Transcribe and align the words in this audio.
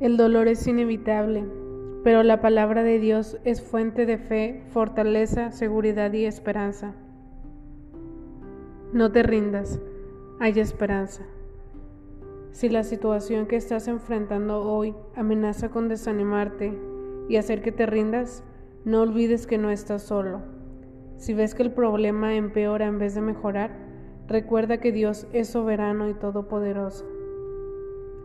El 0.00 0.16
dolor 0.16 0.48
es 0.48 0.66
inevitable, 0.66 1.44
pero 2.02 2.22
la 2.22 2.40
palabra 2.40 2.82
de 2.82 2.98
Dios 2.98 3.38
es 3.44 3.60
fuente 3.60 4.06
de 4.06 4.16
fe, 4.16 4.62
fortaleza, 4.70 5.52
seguridad 5.52 6.10
y 6.14 6.24
esperanza. 6.24 6.94
No 8.94 9.12
te 9.12 9.22
rindas, 9.22 9.78
hay 10.38 10.58
esperanza. 10.58 11.26
Si 12.50 12.70
la 12.70 12.82
situación 12.82 13.44
que 13.44 13.56
estás 13.56 13.88
enfrentando 13.88 14.62
hoy 14.62 14.94
amenaza 15.16 15.68
con 15.68 15.88
desanimarte 15.88 16.72
y 17.28 17.36
hacer 17.36 17.60
que 17.60 17.70
te 17.70 17.84
rindas, 17.84 18.42
no 18.86 19.02
olvides 19.02 19.46
que 19.46 19.58
no 19.58 19.70
estás 19.70 20.00
solo. 20.00 20.40
Si 21.18 21.34
ves 21.34 21.54
que 21.54 21.62
el 21.62 21.72
problema 21.72 22.36
empeora 22.36 22.86
en 22.86 22.98
vez 22.98 23.14
de 23.14 23.20
mejorar, 23.20 23.76
recuerda 24.28 24.78
que 24.78 24.92
Dios 24.92 25.26
es 25.34 25.48
soberano 25.48 26.08
y 26.08 26.14
todopoderoso. 26.14 27.04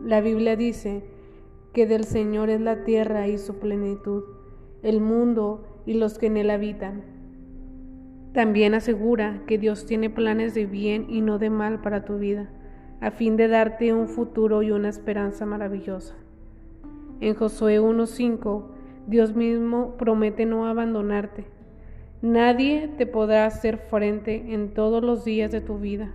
La 0.02 0.22
Biblia 0.22 0.56
dice, 0.56 1.15
que 1.76 1.86
del 1.86 2.04
Señor 2.04 2.48
es 2.48 2.62
la 2.62 2.84
tierra 2.84 3.28
y 3.28 3.36
su 3.36 3.58
plenitud, 3.58 4.24
el 4.82 5.02
mundo 5.02 5.82
y 5.84 5.92
los 5.92 6.18
que 6.18 6.28
en 6.28 6.38
él 6.38 6.48
habitan. 6.48 7.02
También 8.32 8.72
asegura 8.72 9.42
que 9.46 9.58
Dios 9.58 9.84
tiene 9.84 10.08
planes 10.08 10.54
de 10.54 10.64
bien 10.64 11.04
y 11.10 11.20
no 11.20 11.38
de 11.38 11.50
mal 11.50 11.82
para 11.82 12.06
tu 12.06 12.16
vida, 12.16 12.48
a 13.02 13.10
fin 13.10 13.36
de 13.36 13.48
darte 13.48 13.92
un 13.92 14.08
futuro 14.08 14.62
y 14.62 14.70
una 14.70 14.88
esperanza 14.88 15.44
maravillosa. 15.44 16.14
En 17.20 17.34
Josué 17.34 17.78
1.5, 17.78 18.62
Dios 19.06 19.36
mismo 19.36 19.98
promete 19.98 20.46
no 20.46 20.66
abandonarte. 20.66 21.44
Nadie 22.22 22.88
te 22.96 23.04
podrá 23.04 23.44
hacer 23.44 23.76
frente 23.76 24.54
en 24.54 24.72
todos 24.72 25.04
los 25.04 25.26
días 25.26 25.52
de 25.52 25.60
tu 25.60 25.78
vida. 25.78 26.14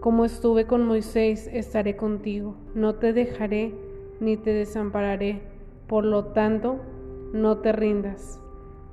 Como 0.00 0.24
estuve 0.24 0.66
con 0.66 0.84
Moisés, 0.84 1.48
estaré 1.52 1.94
contigo. 1.94 2.56
No 2.74 2.96
te 2.96 3.12
dejaré 3.12 3.93
ni 4.24 4.36
te 4.36 4.52
desampararé. 4.52 5.42
Por 5.86 6.04
lo 6.04 6.26
tanto, 6.26 6.80
no 7.32 7.58
te 7.58 7.72
rindas. 7.72 8.40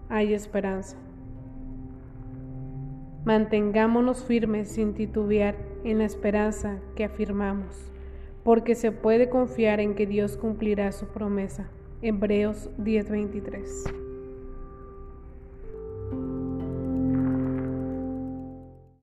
Hay 0.09 0.33
esperanza. 0.33 0.97
Mantengámonos 3.23 4.25
firmes 4.25 4.69
sin 4.69 4.93
titubear 4.93 5.55
en 5.83 5.99
la 5.99 6.05
esperanza 6.05 6.79
que 6.95 7.05
afirmamos, 7.05 7.91
porque 8.43 8.75
se 8.75 8.91
puede 8.91 9.29
confiar 9.29 9.79
en 9.79 9.95
que 9.95 10.07
Dios 10.07 10.38
cumplirá 10.38 10.91
su 10.91 11.07
promesa. 11.07 11.69
Hebreos 12.01 12.71
10:23 12.77 14.00